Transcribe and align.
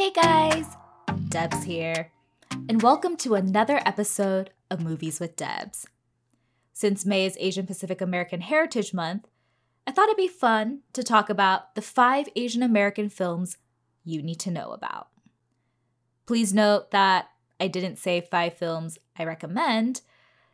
Hey 0.00 0.12
guys, 0.12 0.64
Debs 1.28 1.62
here, 1.62 2.10
and 2.70 2.80
welcome 2.80 3.18
to 3.18 3.34
another 3.34 3.82
episode 3.84 4.48
of 4.70 4.80
Movies 4.80 5.20
with 5.20 5.36
Debs. 5.36 5.86
Since 6.72 7.04
May 7.04 7.26
is 7.26 7.36
Asian 7.38 7.66
Pacific 7.66 8.00
American 8.00 8.40
Heritage 8.40 8.94
Month, 8.94 9.28
I 9.86 9.90
thought 9.90 10.08
it'd 10.08 10.16
be 10.16 10.26
fun 10.26 10.80
to 10.94 11.02
talk 11.02 11.28
about 11.28 11.74
the 11.74 11.82
five 11.82 12.30
Asian 12.34 12.62
American 12.62 13.10
films 13.10 13.58
you 14.02 14.22
need 14.22 14.40
to 14.40 14.50
know 14.50 14.70
about. 14.70 15.08
Please 16.24 16.54
note 16.54 16.92
that 16.92 17.28
I 17.60 17.68
didn't 17.68 17.98
say 17.98 18.22
five 18.22 18.54
films 18.54 18.96
I 19.18 19.24
recommend, 19.26 20.00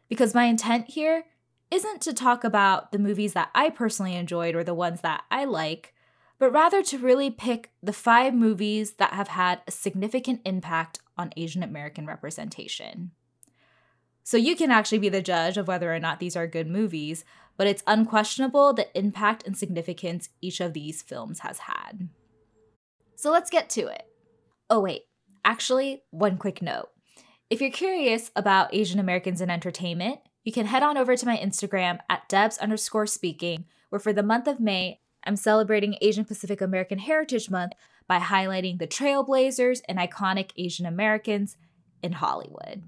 because 0.08 0.34
my 0.34 0.46
intent 0.46 0.90
here 0.90 1.22
isn't 1.70 2.00
to 2.02 2.12
talk 2.12 2.42
about 2.42 2.90
the 2.90 2.98
movies 2.98 3.34
that 3.34 3.50
I 3.54 3.70
personally 3.70 4.16
enjoyed 4.16 4.56
or 4.56 4.64
the 4.64 4.74
ones 4.74 5.02
that 5.02 5.22
I 5.30 5.44
like, 5.44 5.94
but 6.38 6.52
rather 6.52 6.82
to 6.82 6.98
really 6.98 7.30
pick 7.30 7.70
the 7.82 7.92
five 7.92 8.34
movies 8.34 8.92
that 8.92 9.12
have 9.12 9.28
had 9.28 9.60
a 9.66 9.70
significant 9.70 10.40
impact 10.44 11.00
on 11.16 11.32
Asian 11.36 11.62
American 11.62 12.06
representation. 12.06 13.12
So 14.22 14.36
you 14.36 14.56
can 14.56 14.70
actually 14.70 14.98
be 14.98 15.08
the 15.08 15.22
judge 15.22 15.56
of 15.56 15.68
whether 15.68 15.94
or 15.94 16.00
not 16.00 16.18
these 16.18 16.36
are 16.36 16.46
good 16.46 16.66
movies, 16.66 17.24
but 17.56 17.66
it's 17.66 17.82
unquestionable 17.86 18.72
the 18.72 18.88
impact 18.98 19.46
and 19.46 19.56
significance 19.56 20.30
each 20.40 20.60
of 20.60 20.72
these 20.72 21.00
films 21.00 21.40
has 21.40 21.60
had. 21.60 22.08
So 23.14 23.30
let's 23.30 23.50
get 23.50 23.70
to 23.70 23.86
it. 23.86 24.04
Oh, 24.68 24.80
wait, 24.80 25.02
actually, 25.44 26.02
one 26.10 26.38
quick 26.38 26.60
note. 26.60 26.88
If 27.48 27.60
you're 27.60 27.70
curious 27.70 28.32
about 28.34 28.74
Asian 28.74 28.98
Americans 28.98 29.40
in 29.40 29.48
entertainment, 29.48 30.18
you 30.42 30.52
can 30.52 30.66
head 30.66 30.82
on 30.82 30.98
over 30.98 31.16
to 31.16 31.26
my 31.26 31.36
Instagram 31.36 32.00
at 32.10 32.28
Debs 32.28 32.58
underscore 32.58 33.06
speaking, 33.06 33.64
where 33.88 34.00
for 34.00 34.12
the 34.12 34.22
month 34.22 34.48
of 34.48 34.60
May, 34.60 35.00
I'm 35.26 35.36
celebrating 35.36 35.96
Asian 36.00 36.24
Pacific 36.24 36.60
American 36.60 36.98
Heritage 36.98 37.50
Month 37.50 37.72
by 38.06 38.20
highlighting 38.20 38.78
the 38.78 38.86
trailblazers 38.86 39.80
and 39.88 39.98
iconic 39.98 40.52
Asian 40.56 40.86
Americans 40.86 41.56
in 42.00 42.12
Hollywood. 42.12 42.84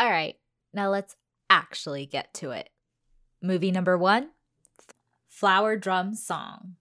All 0.00 0.10
right, 0.10 0.34
now 0.74 0.90
let's 0.90 1.14
actually 1.48 2.06
get 2.06 2.34
to 2.34 2.50
it. 2.50 2.70
Movie 3.40 3.70
number 3.70 3.96
one 3.96 4.30
Flower 5.28 5.76
Drum 5.76 6.14
Song. 6.14 6.74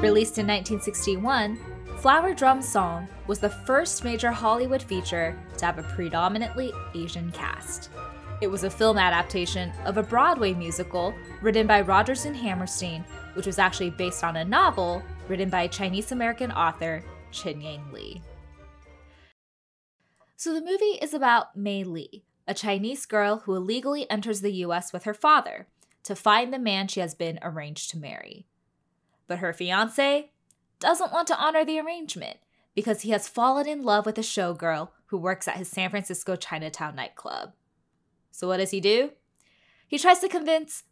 Released 0.00 0.38
in 0.38 0.46
1961, 0.46 1.58
Flower 1.98 2.34
Drum 2.34 2.62
Song 2.62 3.06
was 3.26 3.38
the 3.38 3.50
first 3.50 4.02
major 4.04 4.32
Hollywood 4.32 4.82
feature 4.82 5.38
to 5.58 5.66
have 5.66 5.78
a 5.78 5.82
predominantly 5.82 6.72
Asian 6.94 7.30
cast. 7.30 7.90
It 8.42 8.50
was 8.50 8.64
a 8.64 8.70
film 8.70 8.98
adaptation 8.98 9.70
of 9.84 9.98
a 9.98 10.02
Broadway 10.02 10.52
musical 10.52 11.14
written 11.42 11.64
by 11.64 11.80
Rodgers 11.80 12.24
and 12.24 12.34
Hammerstein, 12.34 13.04
which 13.34 13.46
was 13.46 13.60
actually 13.60 13.90
based 13.90 14.24
on 14.24 14.34
a 14.34 14.44
novel 14.44 15.00
written 15.28 15.48
by 15.48 15.68
Chinese 15.68 16.10
American 16.10 16.50
author 16.50 17.04
Chin 17.30 17.60
Yang 17.60 17.92
Lee. 17.92 18.22
So 20.36 20.52
the 20.52 20.60
movie 20.60 20.98
is 21.00 21.14
about 21.14 21.56
Mei 21.56 21.84
Li, 21.84 22.24
a 22.48 22.52
Chinese 22.52 23.06
girl 23.06 23.42
who 23.44 23.54
illegally 23.54 24.10
enters 24.10 24.40
the 24.40 24.54
US 24.64 24.92
with 24.92 25.04
her 25.04 25.14
father 25.14 25.68
to 26.02 26.16
find 26.16 26.52
the 26.52 26.58
man 26.58 26.88
she 26.88 26.98
has 26.98 27.14
been 27.14 27.38
arranged 27.42 27.90
to 27.90 27.96
marry. 27.96 28.48
But 29.28 29.38
her 29.38 29.52
fiance 29.52 30.32
doesn't 30.80 31.12
want 31.12 31.28
to 31.28 31.40
honor 31.40 31.64
the 31.64 31.78
arrangement 31.78 32.38
because 32.74 33.02
he 33.02 33.10
has 33.10 33.28
fallen 33.28 33.68
in 33.68 33.84
love 33.84 34.04
with 34.04 34.18
a 34.18 34.22
showgirl 34.22 34.88
who 35.06 35.16
works 35.16 35.46
at 35.46 35.58
his 35.58 35.68
San 35.68 35.90
Francisco 35.90 36.34
Chinatown 36.34 36.96
nightclub. 36.96 37.52
So, 38.32 38.48
what 38.48 38.56
does 38.56 38.72
he 38.72 38.80
do? 38.80 39.12
He 39.86 39.98
tries 39.98 40.18
to 40.20 40.28
convince 40.28 40.82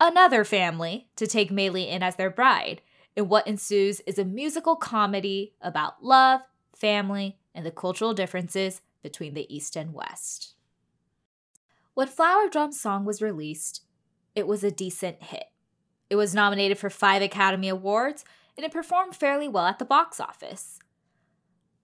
another 0.00 0.44
family 0.44 1.08
to 1.16 1.26
take 1.26 1.50
Mei 1.52 1.70
Li 1.70 1.88
in 1.88 2.02
as 2.02 2.16
their 2.16 2.30
bride, 2.30 2.82
and 3.16 3.28
what 3.28 3.46
ensues 3.46 4.00
is 4.00 4.18
a 4.18 4.24
musical 4.24 4.76
comedy 4.76 5.54
about 5.60 6.02
love, 6.02 6.40
family, 6.74 7.38
and 7.54 7.64
the 7.64 7.70
cultural 7.70 8.14
differences 8.14 8.80
between 9.02 9.34
the 9.34 9.54
East 9.54 9.76
and 9.76 9.94
West. 9.94 10.54
When 11.94 12.08
Flower 12.08 12.48
Drum 12.48 12.72
Song 12.72 13.04
was 13.04 13.22
released, 13.22 13.82
it 14.34 14.46
was 14.46 14.64
a 14.64 14.70
decent 14.70 15.22
hit. 15.22 15.46
It 16.10 16.16
was 16.16 16.34
nominated 16.34 16.78
for 16.78 16.90
five 16.90 17.22
Academy 17.22 17.68
Awards, 17.68 18.24
and 18.56 18.64
it 18.64 18.72
performed 18.72 19.16
fairly 19.16 19.48
well 19.48 19.66
at 19.66 19.78
the 19.78 19.84
box 19.84 20.20
office. 20.20 20.78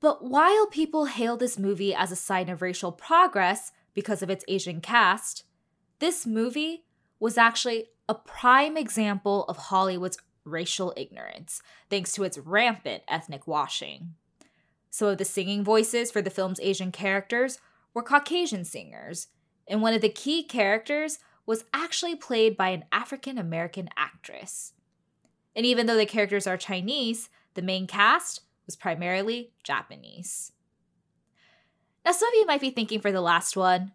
But 0.00 0.24
while 0.24 0.66
people 0.66 1.04
hail 1.04 1.36
this 1.36 1.58
movie 1.58 1.94
as 1.94 2.10
a 2.10 2.16
sign 2.16 2.48
of 2.48 2.60
racial 2.60 2.92
progress, 2.92 3.72
because 3.94 4.22
of 4.22 4.30
its 4.30 4.44
Asian 4.48 4.80
cast, 4.80 5.44
this 5.98 6.26
movie 6.26 6.84
was 7.20 7.38
actually 7.38 7.86
a 8.08 8.14
prime 8.14 8.76
example 8.76 9.44
of 9.44 9.56
Hollywood's 9.56 10.18
racial 10.44 10.92
ignorance, 10.96 11.62
thanks 11.88 12.12
to 12.12 12.24
its 12.24 12.38
rampant 12.38 13.02
ethnic 13.08 13.46
washing. 13.46 14.14
Some 14.90 15.08
of 15.08 15.18
the 15.18 15.24
singing 15.24 15.64
voices 15.64 16.10
for 16.10 16.20
the 16.20 16.30
film's 16.30 16.60
Asian 16.60 16.92
characters 16.92 17.58
were 17.94 18.02
Caucasian 18.02 18.64
singers, 18.64 19.28
and 19.68 19.80
one 19.80 19.94
of 19.94 20.00
the 20.00 20.08
key 20.08 20.42
characters 20.42 21.18
was 21.46 21.64
actually 21.72 22.16
played 22.16 22.56
by 22.56 22.68
an 22.68 22.84
African 22.92 23.38
American 23.38 23.88
actress. 23.96 24.72
And 25.54 25.66
even 25.66 25.86
though 25.86 25.96
the 25.96 26.06
characters 26.06 26.46
are 26.46 26.56
Chinese, 26.56 27.28
the 27.54 27.62
main 27.62 27.86
cast 27.86 28.42
was 28.66 28.76
primarily 28.76 29.52
Japanese. 29.62 30.51
Now, 32.04 32.12
some 32.12 32.28
of 32.28 32.34
you 32.34 32.46
might 32.46 32.60
be 32.60 32.70
thinking 32.70 33.00
for 33.00 33.12
the 33.12 33.20
last 33.20 33.56
one, 33.56 33.92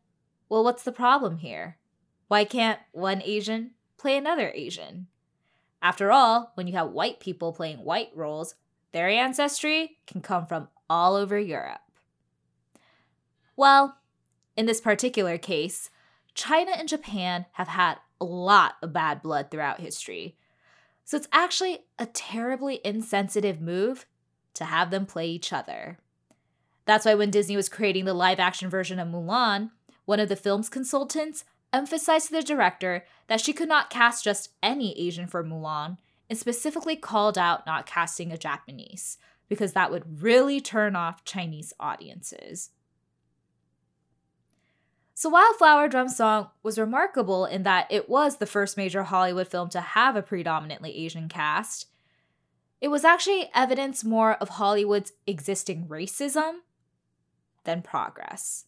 well, 0.50 0.64
what's 0.64 0.84
the 0.84 0.92
problem 0.92 1.38
here? 1.38 1.78
Why 2.28 2.46
can't 2.46 2.80
one 2.92 3.22
Asian 3.24 3.72
play 3.98 4.18
another 4.18 4.52
Asian? 4.54 5.08
After 5.82 6.12
all, 6.12 6.52
when 6.56 6.68
you 6.68 6.74
have 6.74 6.92
white 6.92 7.20
people 7.20 7.54
playing 7.54 7.78
white 7.78 8.10
roles, 8.16 8.56
their 8.94 9.10
ancestry 9.10 9.98
can 10.08 10.22
come 10.22 10.46
from 10.46 10.70
all 10.90 11.16
over 11.16 11.38
Europe. 11.38 11.82
Well, 13.56 13.98
in 14.56 14.66
this 14.66 14.82
particular 14.82 15.38
case, 15.38 15.90
China 16.34 16.72
and 16.72 16.88
Japan 16.88 17.46
have 17.54 17.68
had 17.68 17.98
a 18.22 18.26
lot 18.26 18.76
of 18.82 18.94
bad 18.94 19.22
blood 19.22 19.52
throughout 19.52 19.82
history. 19.82 20.38
So 21.04 21.18
it's 21.18 21.28
actually 21.32 21.80
a 22.00 22.06
terribly 22.06 22.80
insensitive 22.84 23.62
move 23.62 24.06
to 24.56 24.66
have 24.66 24.92
them 24.92 25.06
play 25.06 25.28
each 25.28 25.54
other. 25.54 26.00
That's 26.88 27.06
why 27.06 27.16
when 27.16 27.32
Disney 27.32 27.58
was 27.58 27.68
creating 27.68 28.06
the 28.06 28.14
live 28.14 28.40
action 28.40 28.70
version 28.70 28.98
of 28.98 29.10
Mulan, 29.10 29.72
one 30.06 30.22
of 30.22 30.30
the 30.30 30.38
film's 30.38 30.70
consultants 30.70 31.44
emphasized 31.74 32.28
to 32.28 32.34
the 32.34 32.42
director 32.42 33.04
that 33.28 33.42
she 33.42 33.52
could 33.52 33.68
not 33.68 33.90
cast 33.90 34.24
just 34.24 34.52
any 34.64 34.98
Asian 34.98 35.28
for 35.28 35.44
Mulan 35.44 35.98
and 36.30 36.40
specifically 36.40 36.96
called 36.96 37.38
out 37.38 37.66
not 37.66 37.86
casting 37.86 38.32
a 38.32 38.38
Japanese 38.38 39.18
because 39.50 39.74
that 39.74 39.92
would 39.92 40.24
really 40.24 40.62
turn 40.62 40.96
off 40.96 41.26
Chinese 41.26 41.74
audiences. 41.78 42.72
So 45.14 45.30
while 45.30 45.54
Flower 45.54 45.90
Drum 45.90 46.08
Song 46.08 46.52
was 46.64 46.80
remarkable 46.80 47.46
in 47.46 47.64
that 47.64 47.88
it 47.90 48.08
was 48.08 48.38
the 48.38 48.46
first 48.46 48.78
major 48.78 49.04
Hollywood 49.04 49.50
film 49.50 49.68
to 49.70 49.82
have 49.82 50.16
a 50.16 50.22
predominantly 50.22 50.96
Asian 50.96 51.28
cast, 51.28 51.88
it 52.80 52.88
was 52.88 53.04
actually 53.04 53.50
evidence 53.54 54.06
more 54.06 54.36
of 54.36 54.50
Hollywood's 54.50 55.12
existing 55.26 55.88
racism 55.88 56.60
than 57.68 57.84
progress. 57.84 58.66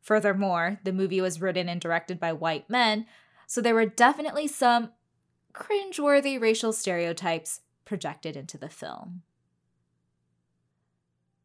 Furthermore, 0.00 0.80
the 0.82 0.92
movie 0.92 1.20
was 1.20 1.40
written 1.40 1.68
and 1.68 1.80
directed 1.80 2.18
by 2.18 2.32
white 2.32 2.68
men, 2.68 3.06
so 3.46 3.60
there 3.60 3.74
were 3.74 3.86
definitely 3.86 4.48
some 4.48 4.90
cringeworthy 5.54 6.40
racial 6.40 6.72
stereotypes 6.72 7.60
projected 7.84 8.36
into 8.36 8.58
the 8.58 8.68
film. 8.68 9.22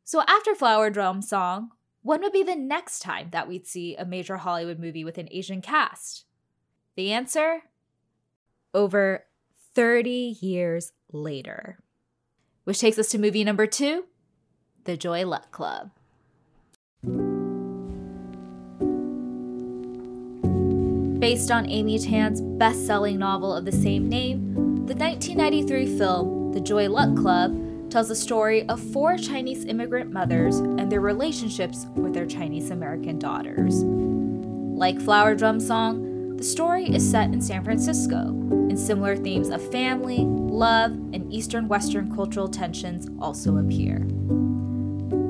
So, 0.06 0.24
after 0.28 0.56
Flower 0.56 0.90
Drum 0.90 1.22
Song, 1.22 1.72
when 2.02 2.22
would 2.22 2.34
be 2.34 2.44
the 2.44 2.56
next 2.56 3.00
time 3.00 3.30
that 3.32 3.48
we'd 3.48 3.68
see 3.68 3.96
a 3.96 4.06
major 4.06 4.38
Hollywood 4.38 4.80
movie 4.80 5.04
with 5.04 5.18
an 5.18 5.30
Asian 5.32 5.62
cast? 5.62 6.26
The 6.96 7.12
answer? 7.12 7.64
Over 8.74 9.26
30 9.76 10.38
years 10.42 10.94
later. 11.12 11.80
Which 12.64 12.80
takes 12.80 12.98
us 12.98 13.10
to 13.10 13.18
movie 13.18 13.44
number 13.44 13.68
two 13.68 14.06
The 14.86 14.98
Joy 14.98 15.26
Luck 15.26 15.52
Club. 15.52 15.92
Based 21.24 21.52
on 21.52 21.70
Amy 21.70 22.00
Tan's 22.00 22.42
best 22.42 22.86
selling 22.86 23.18
novel 23.18 23.56
of 23.56 23.64
the 23.64 23.72
same 23.72 24.10
name, 24.10 24.56
the 24.88 24.94
1993 24.94 25.98
film 25.98 26.52
The 26.52 26.60
Joy 26.60 26.90
Luck 26.90 27.16
Club 27.16 27.90
tells 27.90 28.10
the 28.10 28.16
story 28.16 28.68
of 28.68 28.78
four 28.92 29.18
Chinese 29.18 29.64
immigrant 29.64 30.12
mothers 30.12 30.58
and 30.58 30.92
their 30.92 31.00
relationships 31.00 31.86
with 31.96 32.14
their 32.14 32.26
Chinese 32.26 32.72
American 32.72 33.20
daughters. 33.20 33.86
Like 33.86 35.00
Flower 35.00 35.34
Drum 35.34 35.62
Song, 35.62 36.36
the 36.36 36.44
story 36.44 36.94
is 36.94 37.10
set 37.10 37.32
in 37.32 37.40
San 37.40 37.64
Francisco, 37.64 38.18
and 38.18 38.78
similar 38.78 39.16
themes 39.16 39.48
of 39.48 39.66
family, 39.72 40.26
love, 40.26 40.92
and 40.92 41.32
Eastern 41.32 41.70
Western 41.70 42.14
cultural 42.14 42.50
tensions 42.50 43.08
also 43.22 43.60
appear. 43.60 44.00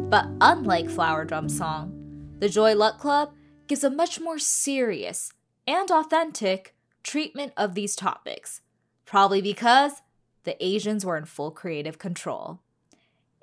But 0.09 0.25
unlike 0.41 0.89
Flower 0.89 1.23
Drum 1.23 1.47
Song, 1.49 2.35
The 2.39 2.49
Joy 2.49 2.73
Luck 2.73 2.97
Club 2.97 3.35
gives 3.67 3.83
a 3.83 3.91
much 3.91 4.19
more 4.19 4.39
serious 4.39 5.31
and 5.67 5.89
authentic 5.91 6.75
treatment 7.03 7.53
of 7.57 7.75
these 7.75 7.95
topics, 7.95 8.61
Probably 9.05 9.41
because 9.41 10.01
the 10.43 10.63
Asians 10.63 11.05
were 11.05 11.17
in 11.17 11.25
full 11.25 11.51
creative 11.51 11.99
control. 11.99 12.61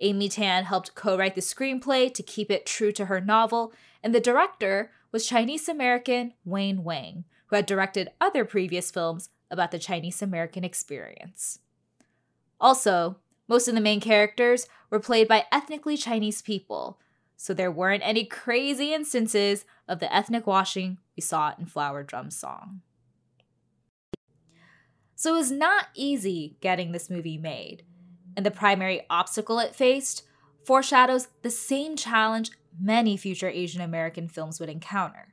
Amy 0.00 0.28
Tan 0.28 0.64
helped 0.64 0.94
co 0.94 1.17
write 1.17 1.34
the 1.34 1.40
screenplay 1.40 2.12
to 2.12 2.22
keep 2.22 2.50
it 2.50 2.67
true 2.67 2.93
to 2.93 3.06
her 3.06 3.20
novel, 3.20 3.72
and 4.02 4.14
the 4.14 4.20
director 4.20 4.90
was 5.12 5.26
Chinese 5.26 5.69
American 5.69 6.34
Wayne 6.44 6.82
Wang, 6.82 7.25
who 7.46 7.56
had 7.56 7.67
directed 7.67 8.11
other 8.20 8.44
previous 8.44 8.90
films 8.90 9.28
about 9.50 9.70
the 9.70 9.78
Chinese 9.78 10.23
American 10.23 10.64
experience. 10.64 11.58
Also, 12.61 13.19
most 13.46 13.69
of 13.69 13.75
the 13.75 13.81
main 13.81 14.00
characters 14.00 14.66
were 14.90 15.00
played 15.00 15.28
by 15.28 15.44
ethnically 15.52 15.96
Chinese 15.96 16.40
people, 16.40 16.99
so 17.42 17.54
there 17.54 17.72
weren't 17.72 18.02
any 18.04 18.22
crazy 18.26 18.92
instances 18.92 19.64
of 19.88 19.98
the 19.98 20.14
ethnic 20.14 20.46
washing 20.46 20.98
we 21.16 21.22
saw 21.22 21.54
in 21.58 21.64
Flower 21.64 22.02
Drum's 22.02 22.37
song. 22.37 22.82
So 25.14 25.32
it 25.32 25.38
was 25.38 25.50
not 25.50 25.87
easy 25.94 26.58
getting 26.60 26.92
this 26.92 27.08
movie 27.08 27.38
made, 27.38 27.82
and 28.37 28.44
the 28.44 28.50
primary 28.50 29.06
obstacle 29.08 29.58
it 29.58 29.75
faced 29.75 30.22
foreshadows 30.66 31.28
the 31.40 31.48
same 31.48 31.96
challenge 31.96 32.50
many 32.78 33.16
future 33.16 33.48
Asian 33.48 33.81
American 33.81 34.28
films 34.28 34.60
would 34.60 34.69
encounter. 34.69 35.32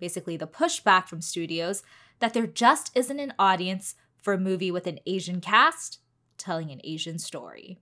Basically, 0.00 0.38
the 0.38 0.46
pushback 0.46 1.08
from 1.08 1.20
studios 1.20 1.82
that 2.20 2.32
there 2.32 2.46
just 2.46 2.90
isn't 2.94 3.20
an 3.20 3.34
audience 3.38 3.96
for 4.22 4.32
a 4.32 4.38
movie 4.38 4.70
with 4.70 4.86
an 4.86 4.98
Asian 5.04 5.42
cast 5.42 5.98
telling 6.38 6.70
an 6.70 6.80
Asian 6.84 7.18
story. 7.18 7.80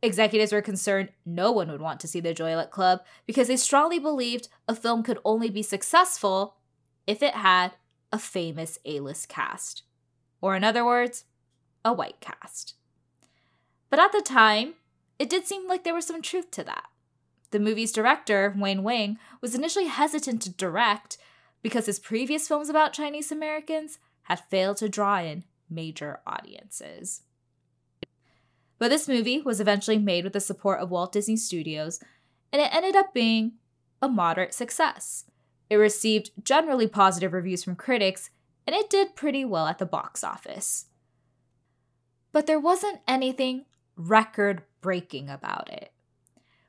Executives 0.00 0.52
were 0.52 0.62
concerned 0.62 1.10
no 1.26 1.50
one 1.50 1.70
would 1.70 1.80
want 1.80 1.98
to 2.00 2.08
see 2.08 2.20
the 2.20 2.32
Joy 2.32 2.54
Luck 2.54 2.70
Club 2.70 3.00
because 3.26 3.48
they 3.48 3.56
strongly 3.56 3.98
believed 3.98 4.48
a 4.68 4.74
film 4.74 5.02
could 5.02 5.18
only 5.24 5.50
be 5.50 5.62
successful 5.62 6.56
if 7.06 7.22
it 7.22 7.34
had 7.34 7.72
a 8.12 8.18
famous 8.18 8.78
A 8.84 9.00
list 9.00 9.28
cast. 9.28 9.82
Or, 10.40 10.54
in 10.54 10.62
other 10.62 10.84
words, 10.84 11.24
a 11.84 11.92
white 11.92 12.20
cast. 12.20 12.74
But 13.90 13.98
at 13.98 14.12
the 14.12 14.20
time, 14.20 14.74
it 15.18 15.28
did 15.28 15.46
seem 15.46 15.66
like 15.66 15.82
there 15.82 15.94
was 15.94 16.06
some 16.06 16.22
truth 16.22 16.50
to 16.52 16.64
that. 16.64 16.84
The 17.50 17.58
movie's 17.58 17.92
director, 17.92 18.54
Wayne 18.56 18.82
Wang, 18.82 19.18
was 19.40 19.54
initially 19.54 19.86
hesitant 19.86 20.42
to 20.42 20.50
direct 20.50 21.18
because 21.62 21.86
his 21.86 21.98
previous 21.98 22.46
films 22.46 22.68
about 22.68 22.92
Chinese 22.92 23.32
Americans 23.32 23.98
had 24.24 24.44
failed 24.50 24.76
to 24.76 24.88
draw 24.88 25.18
in 25.20 25.44
major 25.68 26.20
audiences. 26.26 27.22
But 28.78 28.88
this 28.88 29.08
movie 29.08 29.40
was 29.40 29.60
eventually 29.60 29.98
made 29.98 30.24
with 30.24 30.32
the 30.32 30.40
support 30.40 30.80
of 30.80 30.90
Walt 30.90 31.12
Disney 31.12 31.36
Studios, 31.36 32.00
and 32.52 32.62
it 32.62 32.72
ended 32.72 32.96
up 32.96 33.12
being 33.12 33.52
a 34.00 34.08
moderate 34.08 34.54
success. 34.54 35.24
It 35.68 35.76
received 35.76 36.30
generally 36.42 36.86
positive 36.86 37.32
reviews 37.32 37.64
from 37.64 37.76
critics, 37.76 38.30
and 38.66 38.74
it 38.74 38.88
did 38.88 39.16
pretty 39.16 39.44
well 39.44 39.66
at 39.66 39.78
the 39.78 39.86
box 39.86 40.22
office. 40.22 40.86
But 42.32 42.46
there 42.46 42.60
wasn't 42.60 43.00
anything 43.08 43.64
record 43.96 44.62
breaking 44.80 45.28
about 45.28 45.70
it, 45.70 45.92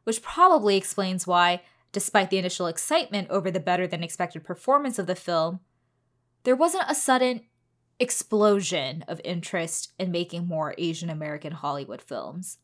which 0.03 0.21
probably 0.21 0.75
explains 0.75 1.27
why, 1.27 1.61
despite 1.91 2.29
the 2.29 2.37
initial 2.37 2.67
excitement 2.67 3.29
over 3.29 3.51
the 3.51 3.59
better 3.59 3.85
than 3.85 4.03
expected 4.03 4.43
performance 4.43 4.97
of 4.97 5.05
the 5.07 5.15
film, 5.15 5.59
there 6.43 6.55
wasn't 6.55 6.89
a 6.89 6.95
sudden 6.95 7.41
explosion 7.99 9.03
of 9.07 9.19
interest 9.23 9.93
in 9.99 10.11
making 10.11 10.47
more 10.47 10.73
Asian 10.77 11.09
American 11.09 11.51
Hollywood 11.51 12.01
films. 12.01 12.57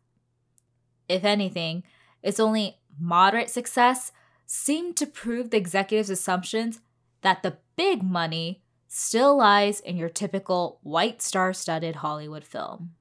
If 1.10 1.24
anything, 1.24 1.84
its 2.24 2.40
only 2.40 2.80
moderate 3.00 3.50
success 3.50 4.12
seemed 4.46 4.96
to 4.98 5.06
prove 5.06 5.50
the 5.50 5.58
executives' 5.58 6.10
assumptions 6.10 6.80
that 7.22 7.44
the 7.44 7.58
big 7.76 8.02
money 8.04 8.64
still 8.88 9.38
lies 9.38 9.80
in 9.80 9.98
your 9.98 10.10
typical 10.10 10.80
white 10.84 11.22
star 11.22 11.54
studded 11.54 11.98
Hollywood 11.98 12.46
film. 12.46 12.92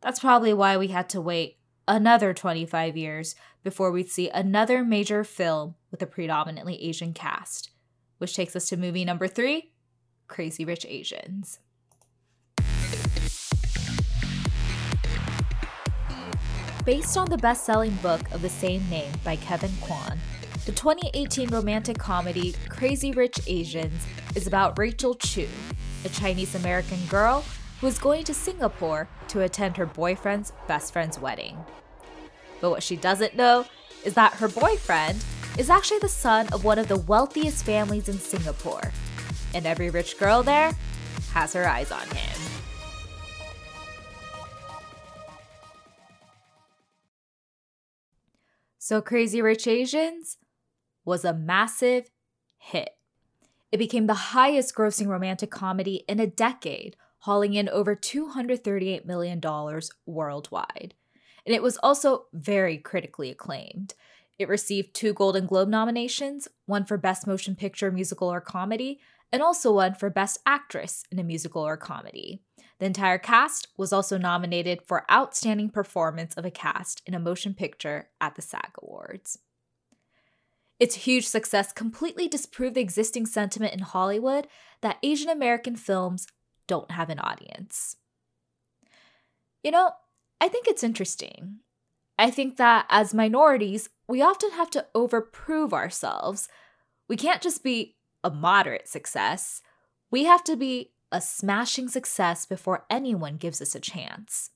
That's 0.00 0.20
probably 0.20 0.52
why 0.52 0.76
we 0.76 0.88
had 0.88 1.08
to 1.10 1.20
wait 1.20 1.56
another 1.86 2.34
25 2.34 2.96
years 2.96 3.34
before 3.64 3.90
we'd 3.90 4.10
see 4.10 4.28
another 4.28 4.84
major 4.84 5.24
film 5.24 5.74
with 5.90 6.02
a 6.02 6.06
predominantly 6.06 6.82
Asian 6.82 7.14
cast, 7.14 7.70
which 8.18 8.36
takes 8.36 8.54
us 8.54 8.68
to 8.68 8.76
movie 8.76 9.04
number 9.04 9.26
three 9.26 9.72
Crazy 10.28 10.64
Rich 10.64 10.86
Asians. 10.88 11.58
Based 16.84 17.16
on 17.16 17.28
the 17.28 17.38
best 17.38 17.64
selling 17.64 17.94
book 17.96 18.30
of 18.30 18.40
the 18.40 18.48
same 18.48 18.88
name 18.88 19.12
by 19.24 19.36
Kevin 19.36 19.72
Kwan, 19.80 20.18
the 20.64 20.72
2018 20.72 21.48
romantic 21.48 21.98
comedy 21.98 22.54
Crazy 22.68 23.12
Rich 23.12 23.40
Asians 23.46 24.06
is 24.34 24.46
about 24.46 24.78
Rachel 24.78 25.14
Chu, 25.14 25.48
a 26.04 26.08
Chinese 26.08 26.54
American 26.54 26.98
girl 27.06 27.44
who 27.80 27.86
is 27.86 27.98
going 27.98 28.24
to 28.24 28.34
Singapore 28.34 29.08
to 29.28 29.42
attend 29.42 29.76
her 29.76 29.86
boyfriend's 29.86 30.52
best 30.66 30.92
friend's 30.92 31.18
wedding. 31.18 31.58
But 32.60 32.70
what 32.70 32.82
she 32.82 32.96
doesn't 32.96 33.36
know 33.36 33.66
is 34.04 34.14
that 34.14 34.34
her 34.34 34.48
boyfriend 34.48 35.24
is 35.58 35.70
actually 35.70 35.98
the 35.98 36.08
son 36.08 36.48
of 36.52 36.64
one 36.64 36.78
of 36.78 36.88
the 36.88 36.98
wealthiest 36.98 37.64
families 37.64 38.08
in 38.08 38.18
Singapore 38.18 38.92
and 39.58 39.66
every 39.66 39.90
rich 39.90 40.16
girl 40.18 40.42
there 40.42 40.72
has 41.32 41.52
her 41.52 41.68
eyes 41.68 41.90
on 41.90 42.06
him. 42.08 42.38
So 48.78 49.02
Crazy 49.02 49.42
Rich 49.42 49.66
Asians 49.66 50.38
was 51.04 51.24
a 51.24 51.34
massive 51.34 52.08
hit. 52.56 52.90
It 53.70 53.76
became 53.76 54.06
the 54.06 54.14
highest 54.14 54.74
grossing 54.74 55.08
romantic 55.08 55.50
comedy 55.50 56.04
in 56.08 56.20
a 56.20 56.26
decade, 56.26 56.96
hauling 57.18 57.52
in 57.52 57.68
over 57.68 57.94
$238 57.94 59.04
million 59.04 59.42
worldwide. 60.06 60.94
And 61.44 61.54
it 61.54 61.62
was 61.62 61.76
also 61.82 62.26
very 62.32 62.78
critically 62.78 63.30
acclaimed. 63.30 63.94
It 64.38 64.48
received 64.48 64.94
two 64.94 65.12
Golden 65.12 65.46
Globe 65.46 65.68
nominations, 65.68 66.48
one 66.66 66.84
for 66.84 66.96
Best 66.96 67.26
Motion 67.26 67.56
Picture, 67.56 67.90
Musical, 67.90 68.32
or 68.32 68.40
Comedy, 68.40 69.00
and 69.32 69.42
also 69.42 69.72
won 69.72 69.94
for 69.94 70.10
Best 70.10 70.38
Actress 70.46 71.04
in 71.10 71.18
a 71.18 71.24
Musical 71.24 71.66
or 71.66 71.76
Comedy. 71.76 72.42
The 72.78 72.86
entire 72.86 73.18
cast 73.18 73.68
was 73.76 73.92
also 73.92 74.18
nominated 74.18 74.80
for 74.86 75.04
Outstanding 75.10 75.70
Performance 75.70 76.34
of 76.36 76.44
a 76.44 76.50
Cast 76.50 77.02
in 77.06 77.14
a 77.14 77.18
Motion 77.18 77.54
Picture 77.54 78.08
at 78.20 78.36
the 78.36 78.42
SAG 78.42 78.70
Awards. 78.82 79.38
Its 80.78 80.94
huge 80.94 81.26
success 81.26 81.72
completely 81.72 82.28
disproved 82.28 82.76
the 82.76 82.80
existing 82.80 83.26
sentiment 83.26 83.74
in 83.74 83.80
Hollywood 83.80 84.46
that 84.80 84.98
Asian 85.02 85.28
American 85.28 85.74
films 85.74 86.28
don't 86.68 86.92
have 86.92 87.10
an 87.10 87.18
audience. 87.18 87.96
You 89.64 89.72
know, 89.72 89.90
I 90.40 90.48
think 90.48 90.68
it's 90.68 90.84
interesting. 90.84 91.58
I 92.16 92.30
think 92.30 92.56
that 92.56 92.86
as 92.90 93.12
minorities, 93.12 93.88
we 94.08 94.22
often 94.22 94.52
have 94.52 94.70
to 94.70 94.86
overprove 94.94 95.72
ourselves. 95.72 96.48
We 97.08 97.16
can't 97.16 97.42
just 97.42 97.64
be 97.64 97.96
a 98.22 98.30
moderate 98.30 98.88
success. 98.88 99.62
We 100.10 100.24
have 100.24 100.44
to 100.44 100.56
be 100.56 100.92
a 101.10 101.20
smashing 101.20 101.88
success 101.88 102.46
before 102.46 102.84
anyone 102.90 103.36
gives 103.36 103.62
us 103.62 103.74
a 103.74 103.80
chance. 103.80 104.50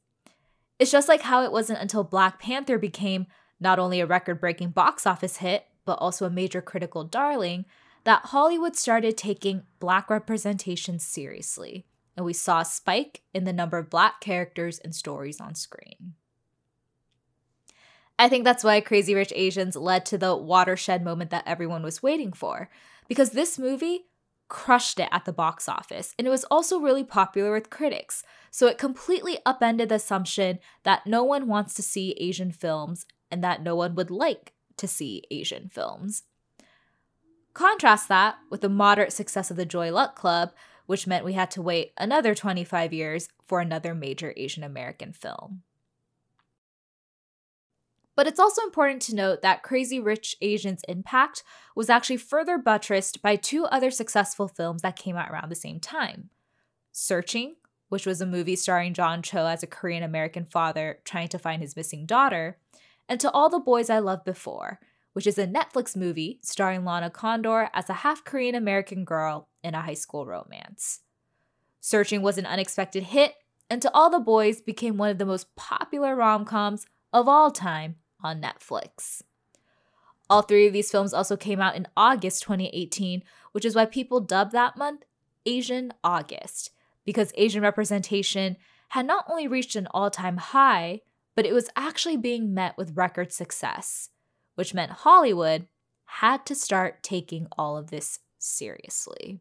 It's 0.78 0.90
just 0.90 1.08
like 1.08 1.22
how 1.22 1.42
it 1.44 1.52
wasn't 1.52 1.80
until 1.80 2.04
Black 2.04 2.40
Panther 2.40 2.78
became 2.78 3.26
not 3.60 3.78
only 3.78 4.00
a 4.00 4.06
record 4.06 4.40
breaking 4.40 4.70
box 4.70 5.06
office 5.06 5.36
hit, 5.36 5.66
but 5.84 5.98
also 5.98 6.26
a 6.26 6.30
major 6.30 6.60
critical 6.60 7.04
darling, 7.04 7.64
that 8.04 8.26
Hollywood 8.26 8.76
started 8.76 9.16
taking 9.16 9.62
Black 9.78 10.10
representation 10.10 10.98
seriously, 10.98 11.86
and 12.16 12.26
we 12.26 12.32
saw 12.32 12.60
a 12.60 12.64
spike 12.64 13.22
in 13.32 13.44
the 13.44 13.52
number 13.52 13.78
of 13.78 13.90
Black 13.90 14.20
characters 14.20 14.78
and 14.80 14.94
stories 14.94 15.40
on 15.40 15.54
screen. 15.54 16.14
I 18.18 18.28
think 18.28 18.44
that's 18.44 18.64
why 18.64 18.80
Crazy 18.80 19.14
Rich 19.14 19.32
Asians 19.34 19.76
led 19.76 20.04
to 20.06 20.18
the 20.18 20.36
watershed 20.36 21.02
moment 21.02 21.30
that 21.30 21.46
everyone 21.46 21.82
was 21.82 22.02
waiting 22.02 22.32
for, 22.32 22.68
because 23.08 23.30
this 23.30 23.58
movie 23.58 24.06
crushed 24.48 25.00
it 25.00 25.08
at 25.10 25.24
the 25.24 25.32
box 25.32 25.68
office 25.68 26.14
and 26.18 26.26
it 26.26 26.30
was 26.30 26.44
also 26.44 26.78
really 26.78 27.04
popular 27.04 27.52
with 27.52 27.70
critics. 27.70 28.22
So 28.50 28.66
it 28.66 28.76
completely 28.76 29.38
upended 29.46 29.88
the 29.88 29.94
assumption 29.94 30.58
that 30.82 31.06
no 31.06 31.24
one 31.24 31.46
wants 31.46 31.72
to 31.74 31.82
see 31.82 32.14
Asian 32.18 32.52
films 32.52 33.06
and 33.30 33.42
that 33.42 33.62
no 33.62 33.74
one 33.74 33.94
would 33.94 34.10
like 34.10 34.52
to 34.76 34.86
see 34.86 35.24
Asian 35.30 35.68
films. 35.68 36.24
Contrast 37.54 38.08
that 38.08 38.36
with 38.50 38.60
the 38.60 38.68
moderate 38.68 39.12
success 39.12 39.50
of 39.50 39.56
the 39.56 39.64
Joy 39.64 39.90
Luck 39.90 40.16
Club, 40.16 40.52
which 40.86 41.06
meant 41.06 41.24
we 41.24 41.32
had 41.32 41.50
to 41.52 41.62
wait 41.62 41.92
another 41.96 42.34
25 42.34 42.92
years 42.92 43.28
for 43.46 43.60
another 43.60 43.94
major 43.94 44.34
Asian 44.36 44.62
American 44.62 45.12
film. 45.12 45.62
But 48.14 48.26
it's 48.26 48.40
also 48.40 48.62
important 48.62 49.00
to 49.02 49.14
note 49.14 49.42
that 49.42 49.62
Crazy 49.62 49.98
Rich 49.98 50.36
Asians' 50.42 50.82
impact 50.88 51.42
was 51.74 51.88
actually 51.88 52.18
further 52.18 52.58
buttressed 52.58 53.22
by 53.22 53.36
two 53.36 53.64
other 53.64 53.90
successful 53.90 54.48
films 54.48 54.82
that 54.82 54.96
came 54.96 55.16
out 55.16 55.30
around 55.30 55.48
the 55.48 55.54
same 55.54 55.80
time 55.80 56.30
Searching, 56.94 57.56
which 57.88 58.04
was 58.04 58.20
a 58.20 58.26
movie 58.26 58.54
starring 58.54 58.92
John 58.92 59.22
Cho 59.22 59.46
as 59.46 59.62
a 59.62 59.66
Korean 59.66 60.02
American 60.02 60.44
father 60.44 60.98
trying 61.04 61.28
to 61.28 61.38
find 61.38 61.62
his 61.62 61.74
missing 61.74 62.04
daughter, 62.04 62.58
and 63.08 63.18
To 63.18 63.30
All 63.30 63.48
the 63.48 63.58
Boys 63.58 63.88
I 63.88 63.98
Loved 63.98 64.24
Before, 64.26 64.78
which 65.14 65.26
is 65.26 65.38
a 65.38 65.46
Netflix 65.46 65.96
movie 65.96 66.38
starring 66.42 66.84
Lana 66.84 67.08
Condor 67.08 67.70
as 67.72 67.88
a 67.88 67.94
half 67.94 68.24
Korean 68.24 68.54
American 68.54 69.06
girl 69.06 69.48
in 69.64 69.74
a 69.74 69.80
high 69.80 69.94
school 69.94 70.26
romance. 70.26 71.00
Searching 71.80 72.20
was 72.20 72.36
an 72.36 72.46
unexpected 72.46 73.04
hit, 73.04 73.36
and 73.70 73.80
To 73.80 73.90
All 73.94 74.10
the 74.10 74.20
Boys 74.20 74.60
became 74.60 74.98
one 74.98 75.08
of 75.08 75.16
the 75.16 75.24
most 75.24 75.56
popular 75.56 76.14
rom 76.14 76.44
coms 76.44 76.84
of 77.10 77.26
all 77.26 77.50
time 77.50 77.96
on 78.22 78.40
Netflix. 78.40 79.22
All 80.30 80.42
three 80.42 80.66
of 80.66 80.72
these 80.72 80.90
films 80.90 81.12
also 81.12 81.36
came 81.36 81.60
out 81.60 81.76
in 81.76 81.88
August 81.96 82.42
2018, 82.42 83.22
which 83.52 83.64
is 83.64 83.74
why 83.74 83.84
people 83.86 84.20
dubbed 84.20 84.52
that 84.52 84.76
month 84.76 85.04
Asian 85.44 85.92
August, 86.02 86.70
because 87.04 87.32
Asian 87.36 87.62
representation 87.62 88.56
had 88.90 89.06
not 89.06 89.24
only 89.28 89.48
reached 89.48 89.76
an 89.76 89.88
all 89.90 90.10
time 90.10 90.36
high, 90.36 91.00
but 91.34 91.46
it 91.46 91.52
was 91.52 91.68
actually 91.76 92.16
being 92.16 92.54
met 92.54 92.76
with 92.76 92.96
record 92.96 93.32
success, 93.32 94.10
which 94.54 94.74
meant 94.74 94.90
Hollywood 94.90 95.66
had 96.04 96.44
to 96.46 96.54
start 96.54 97.02
taking 97.02 97.46
all 97.56 97.76
of 97.76 97.90
this 97.90 98.18
seriously. 98.38 99.40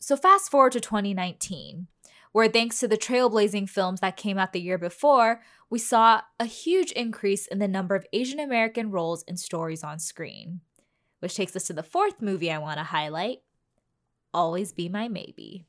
So, 0.00 0.16
fast 0.16 0.50
forward 0.50 0.72
to 0.72 0.80
2019, 0.80 1.86
where 2.32 2.48
thanks 2.48 2.80
to 2.80 2.88
the 2.88 2.96
trailblazing 2.96 3.68
films 3.68 4.00
that 4.00 4.16
came 4.16 4.38
out 4.38 4.52
the 4.52 4.60
year 4.60 4.78
before, 4.78 5.42
we 5.70 5.78
saw 5.78 6.20
a 6.40 6.44
huge 6.44 6.90
increase 6.92 7.46
in 7.46 7.60
the 7.60 7.68
number 7.68 7.94
of 7.94 8.04
Asian 8.12 8.40
American 8.40 8.90
roles 8.90 9.24
and 9.28 9.38
stories 9.38 9.84
on 9.84 10.00
screen. 10.00 10.60
Which 11.20 11.36
takes 11.36 11.54
us 11.54 11.64
to 11.64 11.72
the 11.72 11.84
fourth 11.84 12.20
movie 12.20 12.50
I 12.50 12.58
want 12.58 12.78
to 12.78 12.84
highlight 12.84 13.38
Always 14.34 14.72
Be 14.72 14.88
My 14.88 15.06
Maybe. 15.06 15.64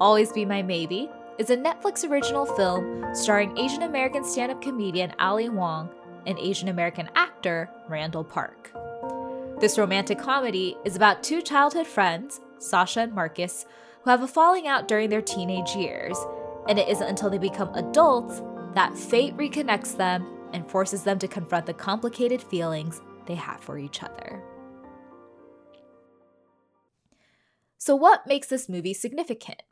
Always 0.00 0.32
Be 0.32 0.46
My 0.46 0.62
Maybe 0.62 1.10
is 1.38 1.50
a 1.50 1.56
Netflix 1.56 2.08
original 2.08 2.46
film 2.46 3.04
starring 3.14 3.58
Asian 3.58 3.82
American 3.82 4.24
stand 4.24 4.52
up 4.52 4.62
comedian 4.62 5.12
Ali 5.18 5.50
Wong 5.50 5.90
and 6.26 6.38
Asian 6.38 6.68
American 6.68 7.10
actor 7.14 7.68
Randall 7.88 8.24
Park. 8.24 8.72
This 9.60 9.76
romantic 9.78 10.18
comedy 10.18 10.76
is 10.84 10.96
about 10.96 11.22
two 11.22 11.42
childhood 11.42 11.86
friends, 11.86 12.40
Sasha 12.58 13.00
and 13.00 13.12
Marcus, 13.12 13.66
who 14.06 14.10
have 14.10 14.22
a 14.22 14.28
falling 14.28 14.68
out 14.68 14.86
during 14.86 15.10
their 15.10 15.20
teenage 15.20 15.74
years, 15.74 16.16
and 16.68 16.78
it 16.78 16.88
isn't 16.88 17.08
until 17.08 17.28
they 17.28 17.38
become 17.38 17.74
adults 17.74 18.40
that 18.72 18.96
fate 18.96 19.36
reconnects 19.36 19.96
them 19.96 20.24
and 20.52 20.70
forces 20.70 21.02
them 21.02 21.18
to 21.18 21.26
confront 21.26 21.66
the 21.66 21.74
complicated 21.74 22.40
feelings 22.40 23.00
they 23.26 23.34
have 23.34 23.60
for 23.60 23.78
each 23.78 24.04
other. 24.04 24.40
So, 27.78 27.96
what 27.96 28.28
makes 28.28 28.46
this 28.46 28.68
movie 28.68 28.94
significant? 28.94 29.62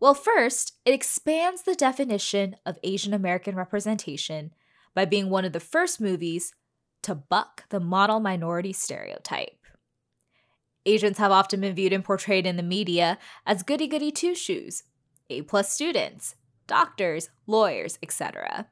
Well, 0.00 0.14
first, 0.14 0.78
it 0.86 0.94
expands 0.94 1.64
the 1.64 1.74
definition 1.74 2.56
of 2.64 2.78
Asian 2.82 3.12
American 3.12 3.56
representation 3.56 4.52
by 4.94 5.04
being 5.04 5.28
one 5.28 5.44
of 5.44 5.52
the 5.52 5.60
first 5.60 6.00
movies 6.00 6.54
to 7.02 7.14
buck 7.14 7.64
the 7.68 7.80
model 7.80 8.20
minority 8.20 8.72
stereotype. 8.72 9.63
Asians 10.86 11.18
have 11.18 11.32
often 11.32 11.60
been 11.60 11.74
viewed 11.74 11.92
and 11.92 12.04
portrayed 12.04 12.46
in 12.46 12.56
the 12.56 12.62
media 12.62 13.18
as 13.46 13.62
goody 13.62 13.86
goody 13.86 14.10
two 14.10 14.34
shoes, 14.34 14.84
A 15.30 15.42
plus 15.42 15.70
students, 15.70 16.36
doctors, 16.66 17.30
lawyers, 17.46 17.98
etc. 18.02 18.68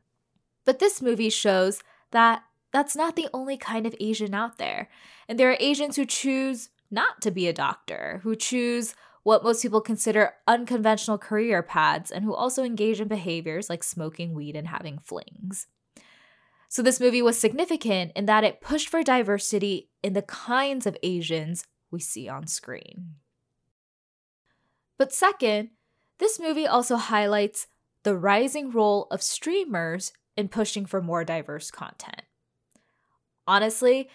But 0.65 0.79
this 0.79 1.03
movie 1.03 1.31
shows 1.31 1.83
that 2.11 2.43
that's 2.73 2.97
not 2.97 3.17
the 3.17 3.29
only 3.33 3.57
kind 3.57 3.87
of 3.87 3.95
Asian 4.01 4.35
out 4.35 4.59
there. 4.59 4.89
And 5.29 5.39
there 5.39 5.51
are 5.51 5.57
Asians 5.61 5.97
who 5.97 6.07
choose 6.07 6.71
not 6.91 7.21
to 7.23 7.31
be 7.31 7.47
a 7.47 7.53
doctor, 7.53 8.21
who 8.23 8.35
choose 8.37 8.95
what 9.23 9.45
most 9.45 9.63
people 9.63 9.81
consider 9.81 10.35
unconventional 10.49 11.19
career 11.19 11.63
paths, 11.63 12.11
and 12.11 12.25
who 12.25 12.35
also 12.35 12.65
engage 12.65 13.01
in 13.01 13.09
behaviors 13.09 13.71
like 13.71 13.85
smoking 13.85 14.35
weed 14.35 14.57
and 14.57 14.69
having 14.69 14.99
flings. 14.99 15.69
So, 16.69 16.83
this 16.83 17.01
movie 17.01 17.23
was 17.23 17.39
significant 17.39 18.13
in 18.17 18.27
that 18.27 18.45
it 18.45 18.61
pushed 18.61 18.89
for 18.89 19.03
diversity 19.03 19.91
in 20.03 20.15
the 20.15 20.23
kinds 20.23 20.87
of 20.87 20.97
Asians 21.03 21.67
we 21.93 22.01
see 22.01 22.29
on 22.29 22.47
screen. 22.47 23.17
But 24.99 25.13
second, 25.13 25.71
this 26.19 26.41
movie 26.41 26.67
also 26.67 26.97
highlights 26.97 27.67
the 28.03 28.17
rising 28.17 28.71
role 28.71 29.07
of 29.11 29.23
streamers 29.23 30.13
in 30.37 30.49
pushing 30.49 30.87
for 30.87 31.01
more 31.01 31.25
diverse 31.25 31.71
content. 31.71 32.23
Honestly, 33.47 34.09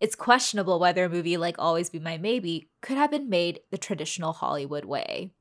it's 0.00 0.14
questionable 0.14 0.78
whether 0.78 1.04
a 1.04 1.08
movie 1.08 1.36
like 1.36 1.56
Always 1.58 1.90
Be 1.90 1.98
My 1.98 2.18
Maybe 2.18 2.68
could 2.80 2.96
have 2.96 3.10
been 3.10 3.28
made 3.28 3.60
the 3.70 3.78
traditional 3.78 4.32
Hollywood 4.32 4.84
way. 4.84 5.32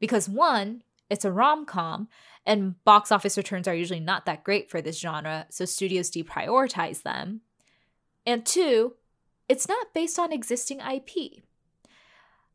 Because 0.00 0.28
one, 0.28 0.82
it's 1.10 1.24
a 1.24 1.32
rom 1.32 1.66
com, 1.66 2.08
and 2.44 2.82
box 2.84 3.12
office 3.12 3.36
returns 3.36 3.68
are 3.68 3.74
usually 3.74 4.00
not 4.00 4.26
that 4.26 4.44
great 4.44 4.70
for 4.70 4.80
this 4.80 4.98
genre, 4.98 5.46
so 5.50 5.64
studios 5.64 6.10
deprioritize 6.10 7.02
them. 7.02 7.42
And 8.24 8.44
two, 8.44 8.94
it's 9.48 9.68
not 9.68 9.94
based 9.94 10.18
on 10.18 10.32
existing 10.32 10.80
IP. 10.80 11.42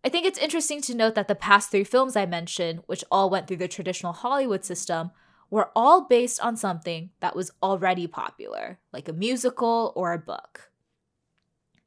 I 0.03 0.10
think 0.10 0.25
it's 0.25 0.39
interesting 0.39 0.81
to 0.83 0.95
note 0.95 1.15
that 1.15 1.27
the 1.27 1.36
past 1.36 1.69
three 1.69 1.83
films 1.83 2.15
I 2.15 2.25
mentioned, 2.25 2.81
which 2.88 3.03
all 3.12 3.29
went 3.29 3.48
through 3.48 3.57
the 3.57 3.67
traditional 3.67 4.13
Hollywood 4.13 4.65
system, 4.65 5.12
were 5.50 5.69
all 5.75 6.07
based 6.07 6.39
on 6.41 6.57
something 6.57 7.12
that 7.19 7.36
was 7.36 7.51
already 7.62 8.07
popular, 8.07 8.79
like 8.91 9.07
a 9.07 9.13
musical 9.13 9.93
or 9.95 10.13
a 10.13 10.17
book. 10.17 10.71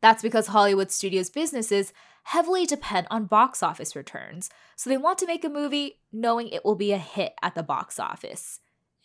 That's 0.01 0.23
because 0.23 0.49
Hollywood 0.49 0.93
studios' 0.93 1.31
businesses 1.31 1.93
heavily 2.25 2.67
depend 2.67 3.07
on 3.11 3.25
box 3.25 3.63
office 3.63 3.97
returns, 3.97 4.51
so 4.77 4.89
they 4.89 4.97
want 4.97 5.19
to 5.19 5.27
make 5.27 5.45
a 5.45 5.49
movie 5.49 6.01
knowing 6.13 6.49
it 6.49 6.65
will 6.65 6.75
be 6.75 6.93
a 6.93 6.99
hit 6.99 7.33
at 7.43 7.55
the 7.55 7.63
box 7.63 7.99
office. 7.99 8.61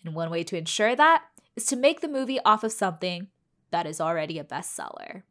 And 0.05 0.13
one 0.13 0.29
way 0.29 0.43
to 0.43 0.57
ensure 0.57 0.95
that 0.95 1.23
is 1.55 1.65
to 1.67 1.75
make 1.75 2.01
the 2.01 2.07
movie 2.07 2.39
off 2.45 2.63
of 2.63 2.71
something 2.71 3.27
that 3.71 3.85
is 3.85 3.99
already 4.01 4.39
a 4.39 4.43
bestseller. 4.43 5.23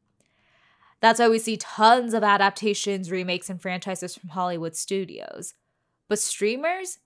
That's 1.00 1.21
why 1.21 1.28
we 1.28 1.38
see 1.38 1.57
tons 1.57 2.12
of 2.12 2.25
adaptations, 2.25 3.11
remakes, 3.11 3.49
and 3.49 3.61
franchises 3.61 4.17
from 4.17 4.31
Hollywood 4.31 4.75
studios. 4.75 5.55
But 6.09 6.19
streamers, 6.19 6.99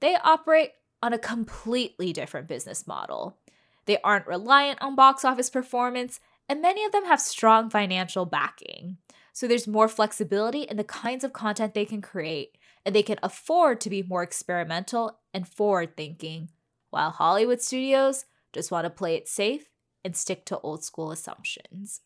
they 0.00 0.16
operate 0.16 0.72
on 1.02 1.12
a 1.12 1.18
completely 1.18 2.12
different 2.12 2.48
business 2.48 2.86
model. 2.86 3.36
They 3.84 4.00
aren't 4.02 4.26
reliant 4.26 4.82
on 4.82 4.96
box 4.96 5.24
office 5.24 5.50
performance, 5.50 6.18
and 6.48 6.60
many 6.60 6.84
of 6.84 6.92
them 6.92 7.04
have 7.04 7.20
strong 7.20 7.70
financial 7.70 8.24
backing. 8.24 8.98
So 9.32 9.46
there's 9.46 9.68
more 9.68 9.88
flexibility 9.88 10.62
in 10.62 10.76
the 10.76 10.84
kinds 10.84 11.22
of 11.22 11.32
content 11.32 11.74
they 11.74 11.84
can 11.84 12.02
create, 12.02 12.56
and 12.84 12.94
they 12.94 13.02
can 13.02 13.18
afford 13.22 13.80
to 13.82 13.90
be 13.90 14.02
more 14.02 14.22
experimental 14.22 15.18
and 15.32 15.46
forward 15.46 15.96
thinking, 15.96 16.50
while 16.90 17.10
Hollywood 17.10 17.60
studios 17.60 18.24
just 18.52 18.70
want 18.70 18.86
to 18.86 18.90
play 18.90 19.14
it 19.14 19.28
safe 19.28 19.68
and 20.04 20.16
stick 20.16 20.44
to 20.46 20.58
old 20.60 20.82
school 20.82 21.10
assumptions. 21.10 22.00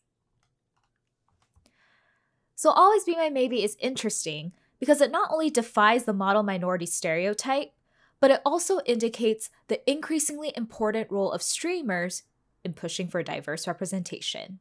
So, 2.61 2.69
Always 2.69 3.03
Be 3.05 3.15
My 3.15 3.31
Maybe 3.31 3.63
is 3.63 3.75
interesting 3.79 4.51
because 4.79 5.01
it 5.01 5.09
not 5.09 5.31
only 5.31 5.49
defies 5.49 6.03
the 6.03 6.13
model 6.13 6.43
minority 6.43 6.85
stereotype, 6.85 7.71
but 8.19 8.29
it 8.29 8.39
also 8.45 8.81
indicates 8.85 9.49
the 9.67 9.81
increasingly 9.89 10.53
important 10.55 11.09
role 11.09 11.31
of 11.31 11.41
streamers 11.41 12.21
in 12.63 12.73
pushing 12.73 13.07
for 13.07 13.23
diverse 13.23 13.65
representation. 13.65 14.59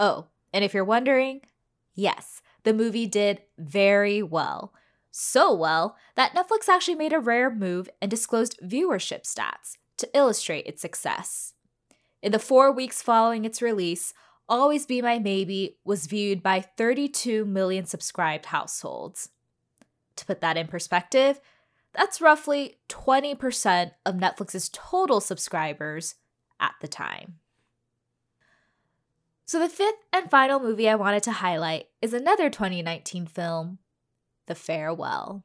Oh, 0.00 0.26
and 0.52 0.64
if 0.64 0.74
you're 0.74 0.82
wondering, 0.82 1.42
yes, 1.94 2.42
the 2.64 2.74
movie 2.74 3.06
did 3.06 3.42
very 3.56 4.20
well. 4.20 4.74
So 5.12 5.54
well 5.54 5.96
that 6.16 6.34
Netflix 6.34 6.68
actually 6.68 6.96
made 6.96 7.12
a 7.12 7.20
rare 7.20 7.54
move 7.54 7.88
and 8.02 8.10
disclosed 8.10 8.58
viewership 8.64 9.22
stats 9.22 9.76
to 9.98 10.10
illustrate 10.12 10.66
its 10.66 10.82
success. 10.82 11.54
In 12.20 12.32
the 12.32 12.40
four 12.40 12.72
weeks 12.72 13.00
following 13.00 13.44
its 13.44 13.62
release, 13.62 14.12
Always 14.50 14.84
Be 14.84 15.00
My 15.00 15.20
Maybe 15.20 15.76
was 15.84 16.06
viewed 16.06 16.42
by 16.42 16.60
32 16.60 17.44
million 17.44 17.86
subscribed 17.86 18.46
households. 18.46 19.28
To 20.16 20.26
put 20.26 20.40
that 20.40 20.56
in 20.56 20.66
perspective, 20.66 21.40
that's 21.92 22.20
roughly 22.20 22.78
20% 22.88 23.92
of 24.04 24.16
Netflix's 24.16 24.68
total 24.70 25.20
subscribers 25.20 26.16
at 26.58 26.74
the 26.80 26.88
time. 26.88 27.36
So, 29.46 29.60
the 29.60 29.68
fifth 29.68 30.04
and 30.12 30.28
final 30.28 30.58
movie 30.58 30.88
I 30.88 30.96
wanted 30.96 31.22
to 31.24 31.32
highlight 31.32 31.86
is 32.02 32.12
another 32.12 32.50
2019 32.50 33.26
film, 33.26 33.78
The 34.46 34.56
Farewell. 34.56 35.44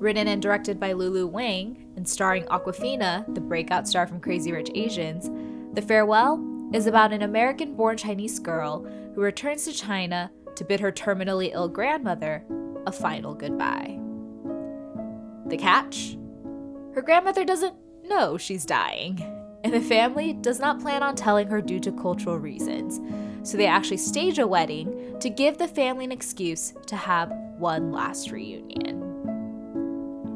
Written 0.00 0.28
and 0.28 0.40
directed 0.40 0.80
by 0.80 0.92
Lulu 0.92 1.26
Wang 1.26 1.83
and 2.04 2.08
starring 2.10 2.44
Awkwafina, 2.44 3.34
the 3.34 3.40
breakout 3.40 3.88
star 3.88 4.06
from 4.06 4.20
Crazy 4.20 4.52
Rich 4.52 4.70
Asians, 4.74 5.30
The 5.72 5.80
Farewell 5.80 6.38
is 6.74 6.86
about 6.86 7.14
an 7.14 7.22
American 7.22 7.74
born 7.74 7.96
Chinese 7.96 8.38
girl 8.38 8.86
who 9.14 9.22
returns 9.22 9.64
to 9.64 9.72
China 9.72 10.30
to 10.54 10.66
bid 10.66 10.80
her 10.80 10.92
terminally 10.92 11.54
ill 11.54 11.66
grandmother 11.66 12.44
a 12.86 12.92
final 12.92 13.32
goodbye. 13.34 13.98
The 15.46 15.56
catch? 15.56 16.18
Her 16.94 17.00
grandmother 17.00 17.42
doesn't 17.42 17.74
know 18.06 18.36
she's 18.36 18.66
dying, 18.66 19.18
and 19.64 19.72
the 19.72 19.80
family 19.80 20.34
does 20.34 20.60
not 20.60 20.82
plan 20.82 21.02
on 21.02 21.16
telling 21.16 21.48
her 21.48 21.62
due 21.62 21.80
to 21.80 21.90
cultural 21.92 22.38
reasons, 22.38 23.00
so 23.48 23.56
they 23.56 23.66
actually 23.66 23.96
stage 23.96 24.38
a 24.38 24.46
wedding 24.46 25.16
to 25.20 25.30
give 25.30 25.56
the 25.56 25.68
family 25.68 26.04
an 26.04 26.12
excuse 26.12 26.74
to 26.84 26.96
have 26.96 27.32
one 27.56 27.92
last 27.92 28.30
reunion. 28.30 29.03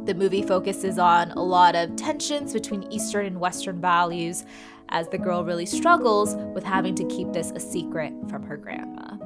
The 0.09 0.15
movie 0.15 0.41
focuses 0.41 0.99
on 0.99 1.33
a 1.33 1.43
lot 1.43 1.75
of 1.75 1.95
tensions 1.95 2.55
between 2.55 2.91
Eastern 2.91 3.27
and 3.27 3.39
Western 3.39 3.79
values 3.79 4.47
as 4.89 5.07
the 5.11 5.19
girl 5.19 5.45
really 5.45 5.67
struggles 5.67 6.35
with 6.55 6.65
having 6.65 6.95
to 6.95 7.05
keep 7.05 7.31
this 7.35 7.51
a 7.51 7.61
secret 7.61 8.15
from 8.31 8.43
her 8.45 8.57
grandma. 8.57 9.19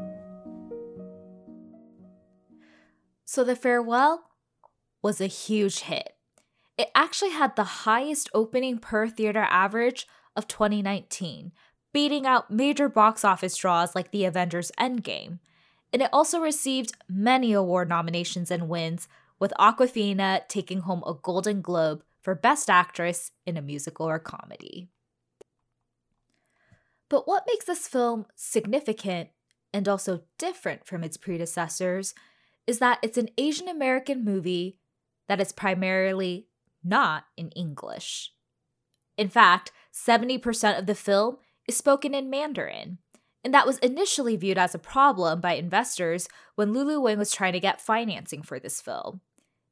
So, 3.25 3.45
The 3.45 3.55
Farewell 3.55 4.25
was 5.03 5.21
a 5.21 5.29
huge 5.29 5.83
hit. 5.83 6.17
It 6.77 6.91
actually 6.97 7.31
had 7.31 7.55
the 7.55 7.87
highest 7.87 8.29
opening 8.35 8.79
per 8.79 9.07
theater 9.07 9.47
average 9.49 10.09
of 10.35 10.49
2019, 10.49 11.53
beating 11.93 12.27
out 12.27 12.51
major 12.51 12.89
box 12.89 13.25
office 13.25 13.57
draws 13.57 13.95
like 13.95 14.11
The 14.11 14.25
Avengers 14.25 14.73
Endgame. 14.81 15.39
And 15.93 16.03
it 16.03 16.11
also 16.12 16.41
received 16.41 16.95
many 17.09 17.53
award 17.53 17.89
nominations 17.89 18.51
and 18.51 18.69
wins, 18.69 19.07
with 19.43 19.53
Awkwafina 19.59 20.47
taking 20.47 20.83
home 20.83 21.03
a 21.05 21.15
Golden 21.21 21.63
Globe 21.63 22.05
for 22.21 22.33
Best 22.33 22.71
Actress 22.71 23.33
in 23.45 23.57
a 23.57 23.61
Musical 23.61 24.09
or 24.09 24.21
Comedy. 24.21 24.89
But 27.09 27.27
what 27.27 27.43
makes 27.49 27.65
this 27.65 27.89
film 27.89 28.27
significant 28.37 29.31
and 29.75 29.89
also 29.89 30.23
different 30.39 30.87
from 30.87 31.03
its 31.03 31.17
predecessors 31.17 32.15
is 32.69 32.79
that 32.79 33.01
it's 33.03 33.19
an 33.19 33.31
Asian 33.37 33.67
American 33.67 34.25
movie 34.25 34.79
that 35.27 35.41
is 35.41 35.51
primarily 35.51 36.47
not 36.85 37.25
in 37.37 37.49
English. 37.51 38.31
In 39.17 39.29
fact, 39.29 39.73
70% 39.93 40.79
of 40.79 40.87
the 40.87 40.95
film 40.95 41.39
is 41.67 41.77
spoken 41.77 42.15
in 42.15 42.31
Mandarin, 42.31 42.99
and 43.43 43.53
that 43.53 43.67
was 43.67 43.79
initially 43.79 44.37
viewed 44.37 44.57
as 44.57 44.73
a 44.73 44.79
problem 44.79 45.41
by 45.41 45.55
investors 45.55 46.29
when 46.55 46.73
Lulu 46.73 47.01
Wang 47.01 47.19
was 47.19 47.33
trying 47.33 47.55
to 47.55 47.61
get 47.61 47.81
financing 47.81 48.43
for 48.43 48.61
this 48.61 48.81
film. 48.81 49.21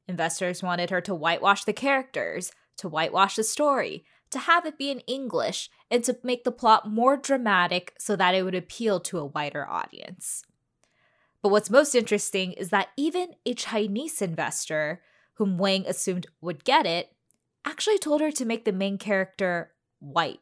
Investors 0.07 0.63
wanted 0.63 0.89
her 0.89 1.01
to 1.01 1.15
whitewash 1.15 1.63
the 1.63 1.73
characters, 1.73 2.51
to 2.77 2.89
whitewash 2.89 3.35
the 3.35 3.43
story, 3.43 4.03
to 4.29 4.39
have 4.39 4.65
it 4.65 4.77
be 4.77 4.89
in 4.89 4.99
English, 5.01 5.69
and 5.89 6.03
to 6.03 6.17
make 6.23 6.43
the 6.43 6.51
plot 6.51 6.89
more 6.89 7.17
dramatic 7.17 7.93
so 7.99 8.15
that 8.15 8.33
it 8.33 8.43
would 8.43 8.55
appeal 8.55 8.99
to 8.99 9.19
a 9.19 9.25
wider 9.25 9.67
audience. 9.67 10.43
But 11.41 11.49
what's 11.49 11.69
most 11.69 11.95
interesting 11.95 12.53
is 12.53 12.69
that 12.69 12.89
even 12.95 13.35
a 13.45 13.53
Chinese 13.53 14.21
investor, 14.21 15.01
whom 15.35 15.57
Wang 15.57 15.85
assumed 15.87 16.27
would 16.39 16.63
get 16.63 16.85
it, 16.85 17.13
actually 17.65 17.97
told 17.97 18.21
her 18.21 18.31
to 18.31 18.45
make 18.45 18.65
the 18.65 18.71
main 18.71 18.97
character 18.97 19.73
white. 19.99 20.39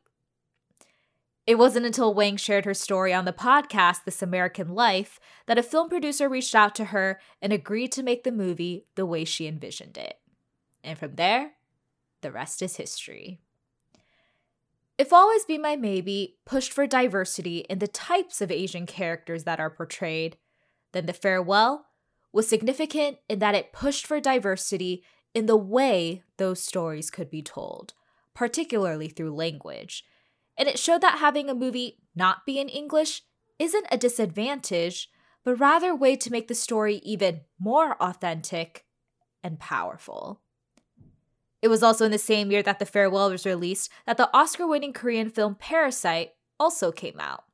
It 1.50 1.58
wasn't 1.58 1.88
until 1.88 2.14
Wang 2.14 2.38
shared 2.38 2.66
her 2.66 2.76
story 2.76 3.12
on 3.12 3.26
the 3.26 3.34
podcast, 3.34 4.04
This 4.06 4.22
American 4.22 4.76
Life, 4.76 5.20
that 5.48 5.58
a 5.58 5.64
film 5.64 5.90
producer 5.90 6.30
reached 6.30 6.54
out 6.54 6.76
to 6.76 6.86
her 6.86 7.20
and 7.42 7.52
agreed 7.52 7.92
to 7.94 8.04
make 8.04 8.24
the 8.24 8.32
movie 8.32 8.86
the 8.94 9.04
way 9.04 9.26
she 9.26 9.48
envisioned 9.48 9.98
it. 9.98 10.20
And 10.84 10.96
from 10.96 11.16
there, 11.16 11.54
the 12.22 12.32
rest 12.32 12.62
is 12.62 12.76
history. 12.76 13.42
If 15.00 15.12
Always 15.12 15.44
Be 15.44 15.58
My 15.58 15.76
Maybe 15.76 16.38
pushed 16.46 16.72
for 16.72 16.86
diversity 16.86 17.66
in 17.68 17.80
the 17.80 17.88
types 17.88 18.42
of 18.42 18.52
Asian 18.52 18.86
characters 18.86 19.46
that 19.46 19.60
are 19.60 19.72
portrayed, 19.72 20.38
then 20.92 21.08
The 21.08 21.14
Farewell 21.14 21.88
was 22.32 22.48
significant 22.48 23.18
in 23.28 23.40
that 23.40 23.56
it 23.56 23.74
pushed 23.74 24.06
for 24.06 24.20
diversity 24.20 25.04
in 25.34 25.48
the 25.48 25.58
way 25.58 26.22
those 26.38 26.62
stories 26.62 27.10
could 27.10 27.32
be 27.32 27.42
told, 27.42 27.96
particularly 28.36 29.08
through 29.08 29.34
language. 29.34 30.06
And 30.60 30.68
it 30.68 30.78
showed 30.78 31.02
that 31.02 31.20
having 31.20 31.50
a 31.50 31.56
movie 31.56 31.98
not 32.14 32.46
be 32.46 32.60
in 32.60 32.68
English 32.68 33.24
isn't 33.58 33.88
a 33.90 33.98
disadvantage, 33.98 35.10
but 35.46 35.60
rather 35.60 35.92
a 35.92 35.96
way 35.96 36.18
to 36.18 36.32
make 36.32 36.50
the 36.50 36.54
story 36.54 36.98
even 36.98 37.42
more 37.58 37.96
authentic 38.02 38.86
and 39.42 39.58
powerful. 39.58 40.42
It 41.62 41.70
was 41.70 41.82
also 41.82 42.06
in 42.06 42.12
the 42.12 42.18
same 42.18 42.52
year 42.52 42.62
that 42.64 42.80
The 42.80 42.86
Farewell 42.86 43.32
was 43.32 43.46
released 43.46 43.90
that 44.06 44.18
the 44.18 44.30
Oscar 44.36 44.68
winning 44.68 44.94
Korean 44.94 45.30
film 45.30 45.56
Parasite 45.56 46.34
also 46.60 46.92
came 46.92 47.20
out, 47.20 47.46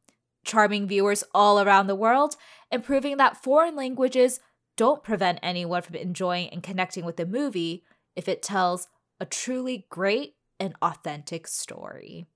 charming 0.44 0.88
viewers 0.88 1.24
all 1.34 1.60
around 1.60 1.88
the 1.88 1.96
world 1.96 2.36
and 2.72 2.84
proving 2.84 3.18
that 3.18 3.44
foreign 3.44 3.76
languages 3.76 4.40
don't 4.78 5.04
prevent 5.04 5.40
anyone 5.42 5.82
from 5.82 5.96
enjoying 5.96 6.50
and 6.50 6.62
connecting 6.64 7.06
with 7.06 7.18
the 7.18 7.26
movie 7.26 7.84
if 8.16 8.28
it 8.28 8.42
tells 8.42 8.88
a 9.20 9.26
truly 9.26 9.86
great 9.90 10.36
and 10.60 10.76
authentic 10.82 11.48
story. 11.48 12.28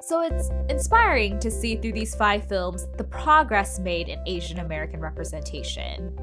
So 0.00 0.20
it's 0.20 0.50
inspiring 0.68 1.40
to 1.40 1.50
see 1.50 1.74
through 1.74 1.92
these 1.92 2.14
five 2.14 2.48
films 2.48 2.86
the 2.96 3.02
progress 3.02 3.80
made 3.80 4.08
in 4.08 4.20
Asian 4.24 4.60
American 4.60 5.00
representation. 5.00 6.16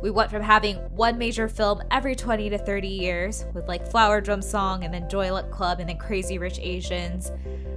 We 0.00 0.10
went 0.10 0.30
from 0.30 0.42
having 0.42 0.76
one 0.90 1.18
major 1.18 1.48
film 1.48 1.82
every 1.90 2.14
20 2.14 2.50
to 2.50 2.58
30 2.58 2.88
years, 2.88 3.44
with 3.54 3.66
like 3.66 3.86
Flower 3.86 4.20
Drum 4.20 4.42
Song 4.42 4.84
and 4.84 4.94
then 4.94 5.08
Joy 5.08 5.32
Luck 5.32 5.50
Club 5.50 5.80
and 5.80 5.88
then 5.88 5.96
Crazy 5.98 6.38
Rich 6.38 6.58
Asians, 6.60 7.32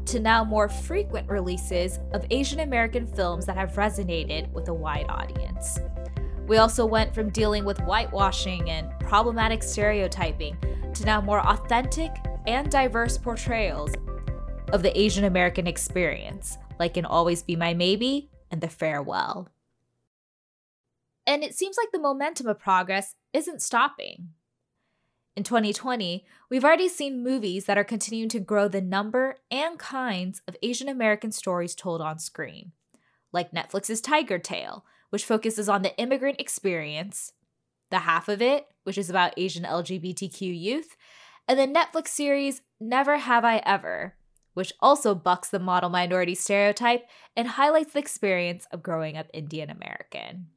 to 0.05 0.19
now 0.19 0.43
more 0.43 0.69
frequent 0.69 1.27
releases 1.29 1.99
of 2.13 2.25
Asian 2.29 2.59
American 2.59 3.07
films 3.07 3.45
that 3.47 3.57
have 3.57 3.73
resonated 3.73 4.51
with 4.53 4.67
a 4.69 4.73
wide 4.73 5.05
audience. 5.09 5.79
We 6.47 6.57
also 6.57 6.85
went 6.85 7.15
from 7.15 7.31
dealing 7.31 7.65
with 7.65 7.79
whitewashing 7.79 8.69
and 8.69 8.91
problematic 8.99 9.63
stereotyping 9.63 10.55
to 10.93 11.03
now 11.03 11.19
more 11.19 11.41
authentic 11.41 12.11
and 12.45 12.69
diverse 12.69 13.17
portrayals 13.17 13.91
of 14.71 14.83
the 14.83 14.97
Asian 14.99 15.23
American 15.23 15.65
experience, 15.65 16.59
like 16.79 16.97
in 16.97 17.05
Always 17.05 17.41
Be 17.41 17.55
My 17.55 17.73
Maybe 17.73 18.29
and 18.51 18.61
The 18.61 18.69
Farewell. 18.69 19.49
And 21.25 21.43
it 21.43 21.55
seems 21.55 21.77
like 21.77 21.91
the 21.91 21.99
momentum 21.99 22.45
of 22.47 22.59
progress 22.59 23.15
isn't 23.33 23.63
stopping. 23.63 24.29
In 25.35 25.43
2020, 25.43 26.25
we've 26.51 26.63
already 26.63 26.87
seen 26.87 27.23
movies 27.23 27.65
that 27.65 27.77
are 27.77 27.83
continuing 27.83 28.29
to 28.29 28.39
grow 28.39 28.67
the 28.67 28.81
number 28.81 29.37
and 29.49 29.79
kinds 29.79 30.43
of 30.47 30.55
Asian 30.61 30.87
American 30.87 31.31
stories 31.31 31.73
told 31.73 32.01
on 32.01 32.19
screen, 32.19 32.71
like 33.33 33.51
Netflix's 33.51 33.99
Tigertail, 33.99 34.85
which 35.15 35.23
focuses 35.23 35.69
on 35.69 35.81
the 35.81 35.97
immigrant 35.97 36.41
experience, 36.41 37.31
the 37.89 37.99
half 37.99 38.27
of 38.27 38.41
it, 38.41 38.67
which 38.83 38.97
is 38.97 39.09
about 39.09 39.33
Asian 39.37 39.63
LGBTQ 39.63 40.41
youth, 40.41 40.97
and 41.47 41.57
the 41.57 41.65
Netflix 41.65 42.09
series 42.09 42.63
Never 42.81 43.15
Have 43.19 43.45
I 43.45 43.59
Ever, 43.65 44.15
which 44.55 44.73
also 44.81 45.15
bucks 45.15 45.49
the 45.49 45.57
model 45.57 45.89
minority 45.89 46.35
stereotype 46.35 47.07
and 47.33 47.47
highlights 47.47 47.93
the 47.93 47.99
experience 47.99 48.67
of 48.73 48.83
growing 48.83 49.15
up 49.15 49.27
Indian 49.31 49.69
American. 49.69 50.47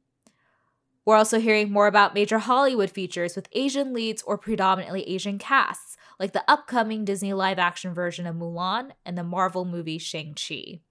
We're 1.05 1.15
also 1.15 1.39
hearing 1.39 1.71
more 1.71 1.87
about 1.87 2.13
major 2.13 2.39
Hollywood 2.39 2.91
features 2.91 3.37
with 3.37 3.47
Asian 3.53 3.93
leads 3.93 4.21
or 4.23 4.37
predominantly 4.37 5.03
Asian 5.03 5.39
casts, 5.39 5.95
like 6.19 6.33
the 6.33 6.43
upcoming 6.49 7.05
Disney 7.05 7.31
live 7.31 7.59
action 7.59 7.93
version 7.93 8.27
of 8.27 8.35
Mulan 8.35 8.91
and 9.05 9.17
the 9.17 9.23
Marvel 9.23 9.63
movie 9.63 9.99
Shang-Chi. 9.99 10.81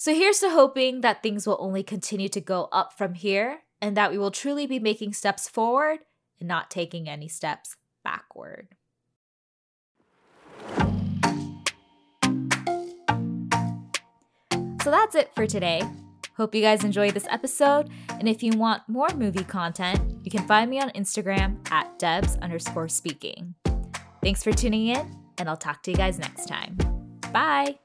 So 0.00 0.14
here's 0.14 0.38
to 0.38 0.50
hoping 0.50 1.00
that 1.00 1.24
things 1.24 1.44
will 1.44 1.56
only 1.58 1.82
continue 1.82 2.28
to 2.28 2.40
go 2.40 2.68
up 2.70 2.96
from 2.96 3.14
here 3.14 3.62
and 3.82 3.96
that 3.96 4.12
we 4.12 4.18
will 4.18 4.30
truly 4.30 4.64
be 4.64 4.78
making 4.78 5.12
steps 5.12 5.48
forward 5.48 5.98
and 6.38 6.48
not 6.48 6.70
taking 6.70 7.08
any 7.08 7.26
steps 7.26 7.74
backward. 8.04 8.68
So 14.84 14.92
that's 14.92 15.16
it 15.16 15.34
for 15.34 15.48
today. 15.48 15.82
Hope 16.36 16.54
you 16.54 16.62
guys 16.62 16.84
enjoyed 16.84 17.14
this 17.14 17.26
episode. 17.28 17.90
And 18.08 18.28
if 18.28 18.44
you 18.44 18.52
want 18.56 18.88
more 18.88 19.08
movie 19.16 19.42
content, 19.42 20.00
you 20.22 20.30
can 20.30 20.46
find 20.46 20.70
me 20.70 20.80
on 20.80 20.90
Instagram 20.90 21.58
at 21.72 21.98
Debs 21.98 22.36
underscore 22.36 22.88
speaking. 22.88 23.56
Thanks 24.22 24.44
for 24.44 24.52
tuning 24.52 24.86
in, 24.86 25.18
and 25.38 25.48
I'll 25.48 25.56
talk 25.56 25.82
to 25.82 25.90
you 25.90 25.96
guys 25.96 26.20
next 26.20 26.46
time. 26.46 26.78
Bye. 27.32 27.80